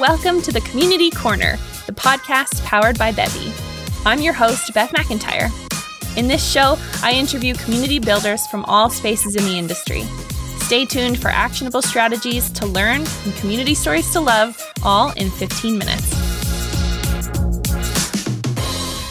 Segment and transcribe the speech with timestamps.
[0.00, 3.52] Welcome to the Community Corner, the podcast powered by Bevy.
[4.06, 5.50] I'm your host, Beth McIntyre.
[6.16, 10.04] In this show, I interview community builders from all spaces in the industry.
[10.60, 15.76] Stay tuned for actionable strategies to learn and community stories to love, all in 15
[15.76, 16.14] minutes.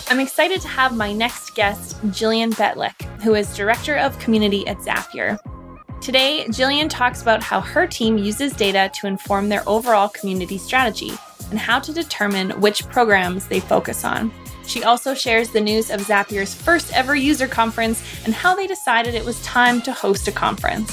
[0.09, 4.77] I'm excited to have my next guest, Jillian Bejtlich, who is Director of Community at
[4.77, 5.37] Zapier.
[6.01, 11.11] Today, Jillian talks about how her team uses data to inform their overall community strategy
[11.49, 14.31] and how to determine which programs they focus on.
[14.65, 19.13] She also shares the news of Zapier's first ever user conference and how they decided
[19.13, 20.89] it was time to host a conference.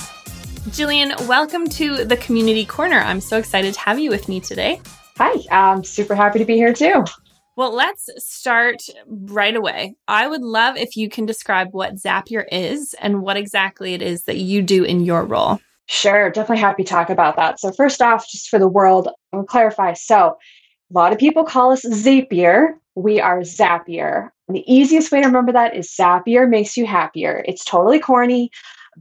[0.70, 2.98] Jillian, welcome to the Community Corner.
[2.98, 4.80] I'm so excited to have you with me today.
[5.18, 7.04] Hi, I'm super happy to be here too.
[7.56, 9.96] Well, let's start right away.
[10.08, 14.24] I would love if you can describe what Zapier is and what exactly it is
[14.24, 15.58] that you do in your role.
[15.88, 17.58] Sure, definitely happy to talk about that.
[17.58, 19.94] So, first off, just for the world, I'll clarify.
[19.94, 20.36] So,
[20.90, 22.74] a lot of people call us Zapier.
[22.94, 24.30] We are Zapier.
[24.48, 27.42] And the easiest way to remember that is Zapier makes you happier.
[27.48, 28.50] It's totally corny,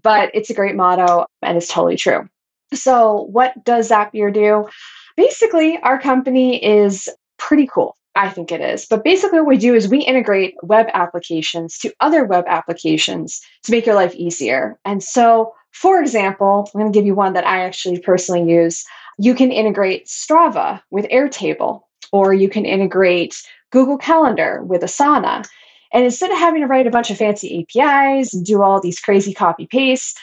[0.01, 2.29] but it's a great motto and it's totally true.
[2.73, 4.69] So, what does Zapier do?
[5.17, 7.97] Basically, our company is pretty cool.
[8.15, 8.85] I think it is.
[8.85, 13.71] But basically, what we do is we integrate web applications to other web applications to
[13.71, 14.79] make your life easier.
[14.85, 18.85] And so, for example, I'm going to give you one that I actually personally use.
[19.17, 23.35] You can integrate Strava with Airtable, or you can integrate
[23.71, 25.45] Google Calendar with Asana.
[25.91, 28.99] And instead of having to write a bunch of fancy APIs and do all these
[28.99, 30.17] crazy copy paste,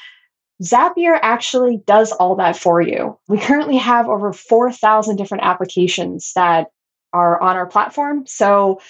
[0.63, 3.19] Zapier actually does all that for you.
[3.29, 6.69] We currently have over 4,000 different applications that
[7.13, 8.27] are on our platform.
[8.27, 8.81] So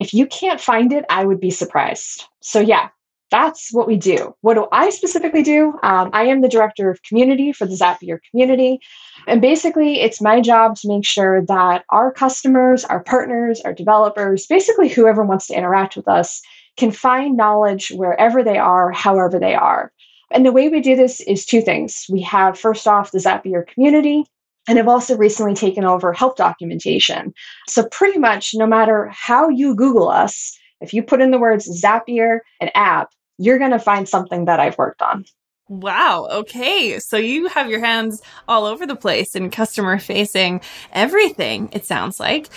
[0.00, 2.24] if you can't find it, I would be surprised.
[2.40, 2.88] So, yeah,
[3.30, 4.34] that's what we do.
[4.40, 5.78] What do I specifically do?
[5.82, 8.80] Um, I am the director of community for the Zapier community.
[9.26, 14.46] And basically, it's my job to make sure that our customers, our partners, our developers,
[14.46, 16.40] basically whoever wants to interact with us,
[16.76, 19.92] can find knowledge wherever they are, however they are.
[20.30, 22.06] And the way we do this is two things.
[22.08, 24.24] We have, first off, the Zapier community,
[24.68, 27.34] and I've also recently taken over help documentation.
[27.66, 31.82] So, pretty much no matter how you Google us, if you put in the words
[31.82, 35.24] Zapier and app, you're going to find something that I've worked on.
[35.68, 36.28] Wow.
[36.30, 36.98] Okay.
[36.98, 40.62] So you have your hands all over the place in customer facing
[40.92, 42.48] everything, it sounds like.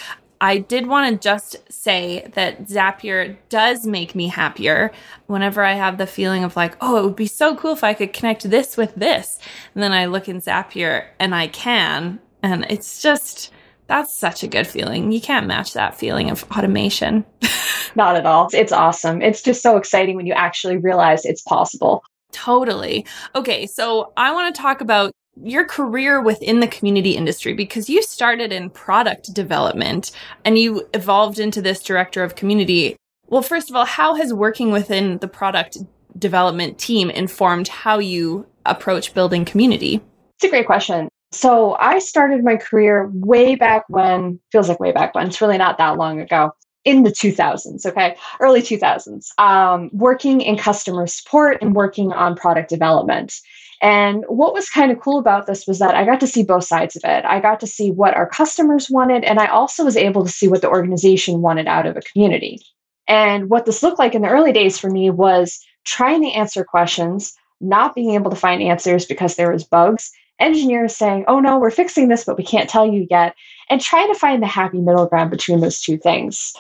[0.42, 4.92] I did want to just say that Zapier does make me happier
[5.28, 7.94] whenever I have the feeling of like, oh, it would be so cool if I
[7.94, 9.38] could connect this with this.
[9.76, 12.20] And then I look in Zapier and I can.
[12.42, 13.54] And it's just,
[13.86, 15.12] that's such a good feeling.
[15.12, 17.24] You can't match that feeling of automation.
[17.96, 18.50] Not at all.
[18.52, 19.22] It's awesome.
[19.22, 22.04] It's just so exciting when you actually realize it's possible.
[22.32, 23.06] Totally.
[23.36, 28.02] Okay, so I want to talk about your career within the community industry because you
[28.02, 30.12] started in product development
[30.46, 32.96] and you evolved into this director of community.
[33.28, 35.78] Well, first of all, how has working within the product
[36.18, 40.02] development team informed how you approach building community?
[40.36, 41.08] It's a great question.
[41.32, 45.58] So I started my career way back when, feels like way back when, it's really
[45.58, 46.52] not that long ago,
[46.84, 52.70] in the 2000s, okay, early 2000s, um, working in customer support and working on product
[52.70, 53.36] development.
[53.82, 56.66] And what was kind of cool about this was that I got to see both
[56.66, 57.26] sides of it.
[57.26, 60.48] I got to see what our customers wanted, and I also was able to see
[60.48, 62.60] what the organization wanted out of a community.
[63.08, 66.64] And what this looked like in the early days for me was trying to answer
[66.64, 71.58] questions, not being able to find answers because there was bugs, engineers saying, "Oh no,
[71.58, 73.36] we're fixing this, but we can't tell you yet,"
[73.70, 76.54] and trying to find the happy middle ground between those two things.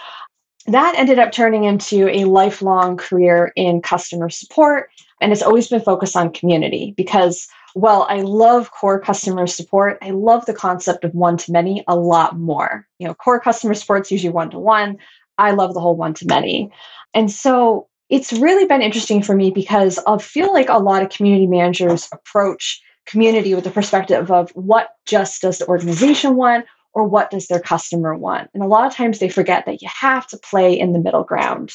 [0.68, 4.90] That ended up turning into a lifelong career in customer support
[5.22, 10.00] and it's always been focused on community because, well, I love core customer support.
[10.02, 12.88] I love the concept of one to many a lot more.
[12.98, 14.98] You know, core customer support is usually one to one.
[15.38, 16.72] I love the whole one to many.
[17.14, 21.10] And so it's really been interesting for me because I feel like a lot of
[21.10, 27.06] community managers approach community with the perspective of what just does the organization want or
[27.08, 28.50] what does their customer want.
[28.54, 31.24] And a lot of times they forget that you have to play in the middle
[31.24, 31.72] ground.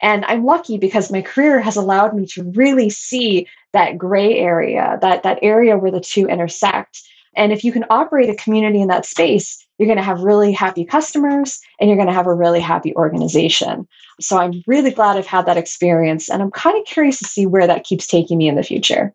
[0.00, 4.98] And I'm lucky because my career has allowed me to really see that gray area,
[5.00, 7.00] that, that area where the two intersect.
[7.36, 10.52] And if you can operate a community in that space, you're going to have really
[10.52, 13.88] happy customers and you're going to have a really happy organization.
[14.20, 16.30] So I'm really glad I've had that experience.
[16.30, 19.12] And I'm kind of curious to see where that keeps taking me in the future.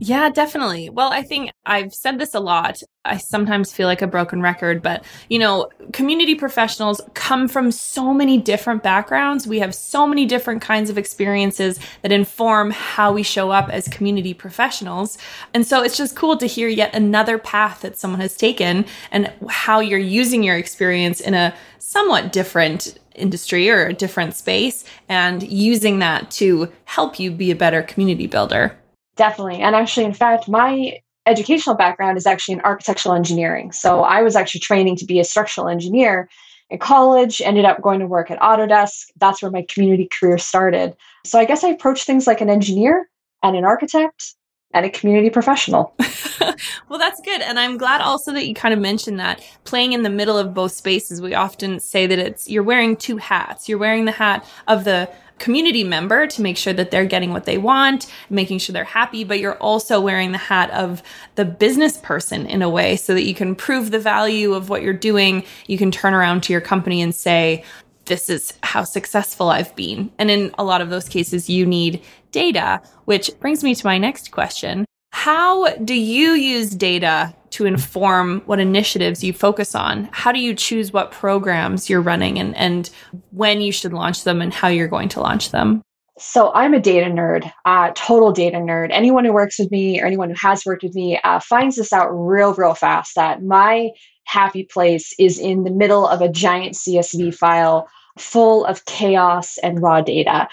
[0.00, 0.90] Yeah, definitely.
[0.90, 2.80] Well, I think I've said this a lot.
[3.04, 8.14] I sometimes feel like a broken record, but you know, community professionals come from so
[8.14, 9.48] many different backgrounds.
[9.48, 13.88] We have so many different kinds of experiences that inform how we show up as
[13.88, 15.18] community professionals.
[15.52, 19.32] And so it's just cool to hear yet another path that someone has taken and
[19.48, 25.42] how you're using your experience in a somewhat different industry or a different space and
[25.42, 28.78] using that to help you be a better community builder.
[29.18, 29.56] Definitely.
[29.56, 33.72] And actually, in fact, my educational background is actually in architectural engineering.
[33.72, 36.30] So I was actually training to be a structural engineer
[36.70, 39.06] in college, ended up going to work at Autodesk.
[39.18, 40.96] That's where my community career started.
[41.26, 43.08] So I guess I approach things like an engineer
[43.42, 44.34] and an architect
[44.72, 45.94] and a community professional.
[46.88, 47.40] well, that's good.
[47.40, 50.54] And I'm glad also that you kind of mentioned that playing in the middle of
[50.54, 51.20] both spaces.
[51.20, 53.68] We often say that it's you're wearing two hats.
[53.68, 57.44] You're wearing the hat of the community member to make sure that they're getting what
[57.44, 61.02] they want, making sure they're happy, but you're also wearing the hat of
[61.36, 64.82] the business person in a way so that you can prove the value of what
[64.82, 65.44] you're doing.
[65.66, 67.64] You can turn around to your company and say,
[68.06, 70.10] this is how successful I've been.
[70.18, 72.02] And in a lot of those cases, you need
[72.32, 74.87] data, which brings me to my next question.
[75.30, 80.08] How do you use data to inform what initiatives you focus on?
[80.10, 82.88] How do you choose what programs you're running and, and
[83.32, 85.82] when you should launch them and how you're going to launch them?
[86.16, 88.88] So I'm a data nerd, uh, total data nerd.
[88.90, 91.92] Anyone who works with me or anyone who has worked with me uh, finds this
[91.92, 93.90] out real, real fast that my
[94.24, 97.86] happy place is in the middle of a giant CSV file
[98.16, 100.48] full of chaos and raw data.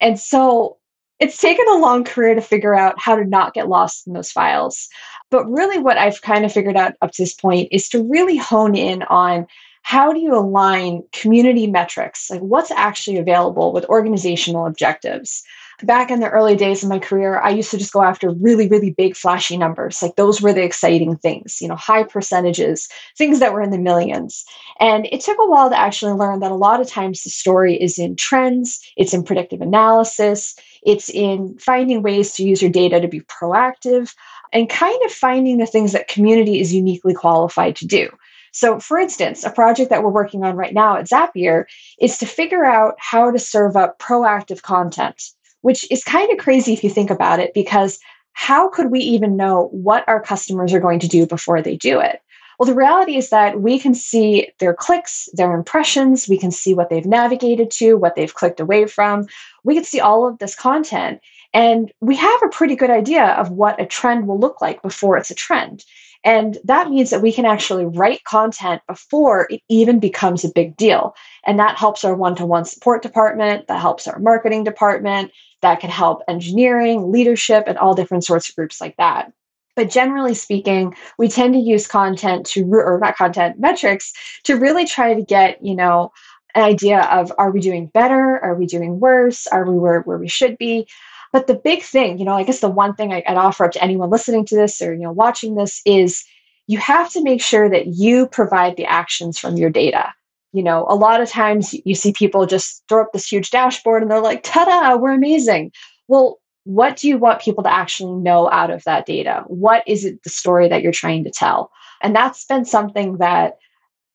[0.00, 0.76] And so
[1.20, 4.32] it's taken a long career to figure out how to not get lost in those
[4.32, 4.88] files.
[5.30, 8.36] But really, what I've kind of figured out up to this point is to really
[8.36, 9.46] hone in on
[9.82, 15.42] how do you align community metrics, like what's actually available with organizational objectives.
[15.82, 18.68] Back in the early days of my career, I used to just go after really,
[18.68, 20.02] really big, flashy numbers.
[20.02, 22.86] Like those were the exciting things, you know, high percentages,
[23.16, 24.44] things that were in the millions.
[24.78, 27.80] And it took a while to actually learn that a lot of times the story
[27.80, 33.00] is in trends, it's in predictive analysis, it's in finding ways to use your data
[33.00, 34.14] to be proactive
[34.52, 38.08] and kind of finding the things that community is uniquely qualified to do.
[38.52, 41.64] So, for instance, a project that we're working on right now at Zapier
[42.00, 45.22] is to figure out how to serve up proactive content,
[45.60, 47.98] which is kind of crazy if you think about it, because
[48.32, 52.00] how could we even know what our customers are going to do before they do
[52.00, 52.20] it?
[52.60, 56.74] Well, the reality is that we can see their clicks, their impressions, we can see
[56.74, 59.28] what they've navigated to, what they've clicked away from.
[59.64, 61.22] We can see all of this content.
[61.54, 65.16] And we have a pretty good idea of what a trend will look like before
[65.16, 65.86] it's a trend.
[66.22, 70.76] And that means that we can actually write content before it even becomes a big
[70.76, 71.14] deal.
[71.46, 75.80] And that helps our one to one support department, that helps our marketing department, that
[75.80, 79.32] can help engineering, leadership, and all different sorts of groups like that.
[79.80, 84.12] But generally speaking, we tend to use content to, or not content, metrics
[84.44, 86.12] to really try to get, you know,
[86.54, 88.38] an idea of are we doing better?
[88.44, 89.46] Are we doing worse?
[89.46, 90.86] Are we where, where we should be?
[91.32, 93.72] But the big thing, you know, I guess the one thing I, would offer up
[93.72, 96.26] to anyone listening to this or, you know, watching this is
[96.66, 100.12] you have to make sure that you provide the actions from your data.
[100.52, 104.02] You know, a lot of times you see people just throw up this huge dashboard
[104.02, 105.72] and they're like, ta da, we're amazing.
[106.06, 109.44] Well, what do you want people to actually know out of that data?
[109.46, 111.70] What is it the story that you're trying to tell?
[112.02, 113.58] And that's been something that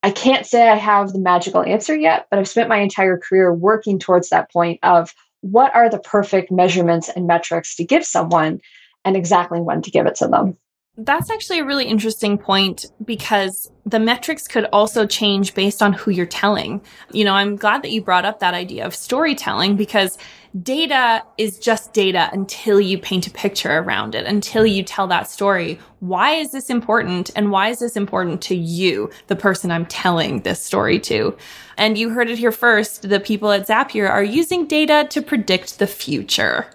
[0.02, 3.52] I can't say I have the magical answer yet, but I've spent my entire career
[3.52, 8.60] working towards that point of what are the perfect measurements and metrics to give someone
[9.04, 10.56] and exactly when to give it to them.
[10.98, 16.10] That's actually a really interesting point because the metrics could also change based on who
[16.10, 16.80] you're telling.
[17.12, 20.16] You know, I'm glad that you brought up that idea of storytelling because
[20.62, 25.28] data is just data until you paint a picture around it, until you tell that
[25.28, 25.78] story.
[26.00, 27.30] Why is this important?
[27.36, 31.36] And why is this important to you, the person I'm telling this story to?
[31.76, 33.06] And you heard it here first.
[33.06, 36.70] The people at Zapier are using data to predict the future.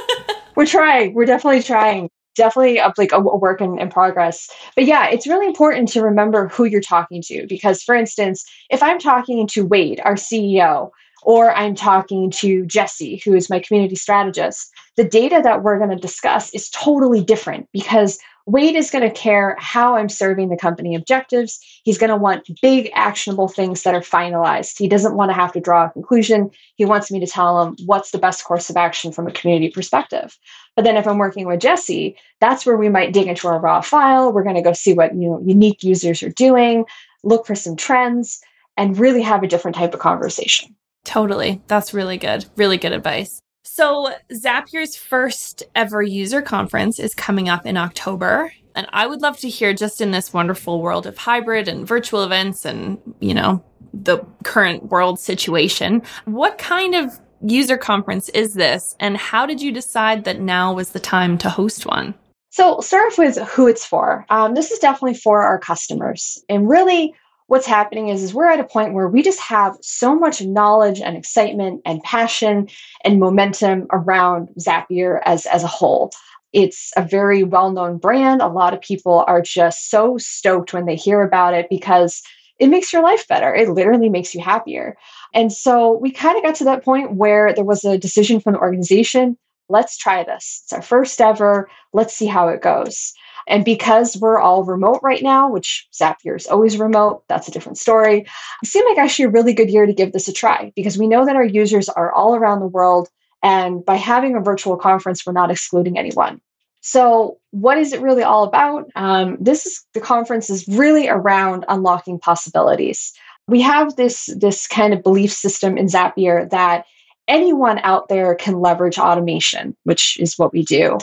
[0.56, 1.14] We're trying.
[1.14, 4.48] We're definitely trying definitely a, like a, a work in, in, progress.
[4.74, 8.82] But yeah, it's really important to remember who you're talking to because, for instance, if
[8.82, 10.90] I'm talking to Wade, our CEO,
[11.22, 15.90] or I'm talking to Jesse, who is my community strategist, the data that we're going
[15.90, 20.56] to discuss is totally different because Wade is going to care how I'm serving the
[20.56, 21.60] company objectives.
[21.84, 24.78] He's going to want big, actionable things that are finalized.
[24.78, 26.50] He doesn't want to have to draw a conclusion.
[26.74, 29.70] He wants me to tell him what's the best course of action from a community
[29.70, 30.36] perspective.
[30.74, 33.80] But then if I'm working with Jesse, that's where we might dig into our raw
[33.80, 34.32] file.
[34.32, 36.84] We're going to go see what you know unique users are doing,
[37.22, 38.40] look for some trends,
[38.76, 40.74] and really have a different type of conversation.
[41.04, 41.62] Totally.
[41.66, 42.44] That's really good.
[42.56, 43.40] Really good advice.
[43.64, 48.52] So, Zapier's first ever user conference is coming up in October.
[48.74, 52.24] And I would love to hear just in this wonderful world of hybrid and virtual
[52.24, 58.96] events and, you know, the current world situation, what kind of user conference is this?
[59.00, 62.14] And how did you decide that now was the time to host one?
[62.50, 64.26] So, start off with who it's for.
[64.28, 66.42] Um, this is definitely for our customers.
[66.48, 67.14] And really,
[67.52, 71.02] what's happening is, is we're at a point where we just have so much knowledge
[71.02, 72.66] and excitement and passion
[73.04, 76.12] and momentum around Zapier as, as a whole.
[76.54, 78.40] It's a very well known brand.
[78.40, 82.22] A lot of people are just so stoked when they hear about it because
[82.58, 83.54] it makes your life better.
[83.54, 84.96] It literally makes you happier.
[85.34, 88.54] And so we kind of got to that point where there was a decision from
[88.54, 89.36] the organization
[89.68, 90.62] let's try this.
[90.64, 91.68] It's our first ever.
[91.92, 93.14] Let's see how it goes.
[93.46, 97.78] And because we're all remote right now, which Zapier is always remote, that's a different
[97.78, 98.26] story.
[98.62, 101.08] It seemed like actually a really good year to give this a try because we
[101.08, 103.08] know that our users are all around the world.
[103.42, 106.40] And by having a virtual conference, we're not excluding anyone.
[106.80, 108.90] So, what is it really all about?
[108.96, 113.12] Um, this is the conference is really around unlocking possibilities.
[113.46, 116.84] We have this this kind of belief system in Zapier that
[117.28, 120.98] anyone out there can leverage automation, which is what we do.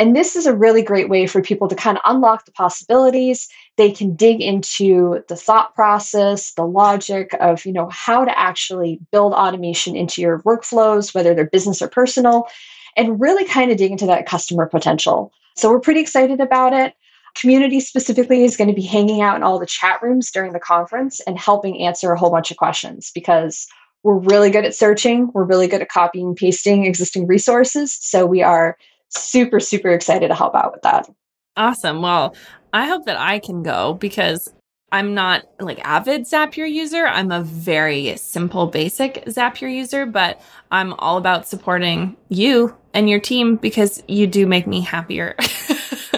[0.00, 3.46] And this is a really great way for people to kind of unlock the possibilities.
[3.76, 8.98] They can dig into the thought process, the logic of, you know, how to actually
[9.12, 12.48] build automation into your workflows, whether they're business or personal,
[12.96, 15.34] and really kind of dig into that customer potential.
[15.54, 16.94] So we're pretty excited about it.
[17.34, 20.60] Community specifically is going to be hanging out in all the chat rooms during the
[20.60, 23.66] conference and helping answer a whole bunch of questions because
[24.02, 25.30] we're really good at searching.
[25.34, 27.98] We're really good at copying and pasting existing resources.
[28.00, 28.78] So we are
[29.10, 31.08] super, super excited to help out with that.
[31.56, 32.02] Awesome.
[32.02, 32.34] Well,
[32.72, 34.52] I hope that I can go because
[34.92, 37.06] I'm not like avid Zapier user.
[37.06, 40.40] I'm a very simple, basic Zapier user, but
[40.70, 45.36] I'm all about supporting you and your team because you do make me happier.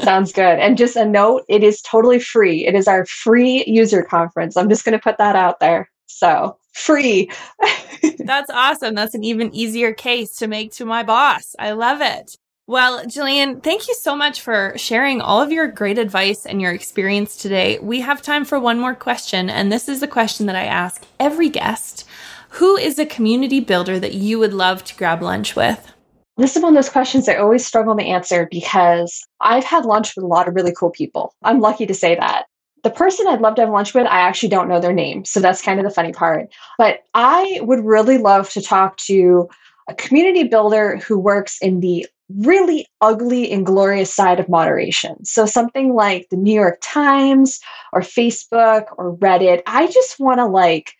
[0.02, 0.58] Sounds good.
[0.58, 2.66] And just a note, it is totally free.
[2.66, 4.56] It is our free user conference.
[4.56, 5.90] I'm just going to put that out there.
[6.06, 7.30] So free.
[8.18, 8.94] That's awesome.
[8.94, 11.54] That's an even easier case to make to my boss.
[11.58, 12.36] I love it.
[12.68, 16.70] Well, Jillian, thank you so much for sharing all of your great advice and your
[16.70, 17.80] experience today.
[17.80, 21.04] We have time for one more question, and this is the question that I ask
[21.18, 22.06] every guest.
[22.50, 25.92] Who is a community builder that you would love to grab lunch with?
[26.36, 30.14] This is one of those questions I always struggle to answer because I've had lunch
[30.14, 31.34] with a lot of really cool people.
[31.42, 32.46] I'm lucky to say that
[32.84, 35.24] the person I'd love to have lunch with, I actually don't know their name.
[35.24, 36.52] So that's kind of the funny part.
[36.78, 39.48] But I would really love to talk to
[39.88, 42.06] a community builder who works in the
[42.38, 45.24] really ugly and glorious side of moderation.
[45.24, 47.60] So something like the New York Times
[47.92, 49.62] or Facebook or Reddit.
[49.66, 50.94] I just want to like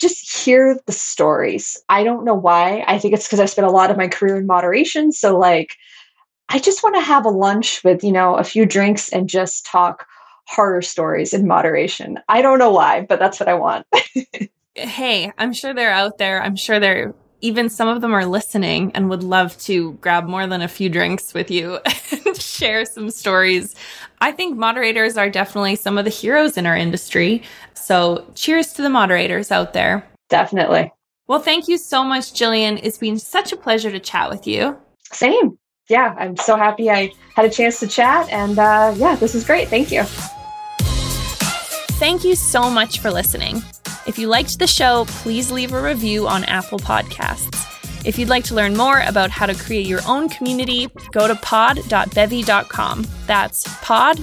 [0.00, 1.82] just hear the stories.
[1.88, 2.84] I don't know why.
[2.86, 5.12] I think it's because I spent a lot of my career in moderation.
[5.12, 5.76] So like
[6.48, 9.66] I just want to have a lunch with, you know, a few drinks and just
[9.66, 10.06] talk
[10.46, 12.20] horror stories in moderation.
[12.28, 13.86] I don't know why, but that's what I want.
[14.74, 16.40] hey, I'm sure they're out there.
[16.42, 17.14] I'm sure they're
[17.46, 20.88] even some of them are listening and would love to grab more than a few
[20.88, 21.78] drinks with you
[22.26, 23.76] and share some stories.
[24.20, 27.44] I think moderators are definitely some of the heroes in our industry.
[27.74, 30.04] So, cheers to the moderators out there.
[30.28, 30.92] Definitely.
[31.28, 32.80] Well, thank you so much, Jillian.
[32.82, 34.76] It's been such a pleasure to chat with you.
[35.12, 35.56] Same.
[35.88, 38.28] Yeah, I'm so happy I had a chance to chat.
[38.30, 39.68] And uh, yeah, this is great.
[39.68, 40.02] Thank you.
[41.98, 43.62] Thank you so much for listening.
[44.06, 47.66] If you liked the show, please leave a review on Apple Podcasts.
[48.06, 51.34] If you'd like to learn more about how to create your own community, go to
[51.34, 53.06] pod.bevy.com.
[53.26, 54.16] That's pod.bevy.com.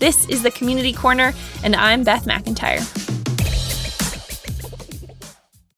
[0.00, 1.32] This is the Community Corner,
[1.62, 3.15] and I'm Beth McIntyre.